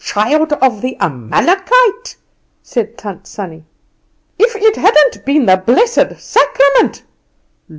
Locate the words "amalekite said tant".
0.99-3.27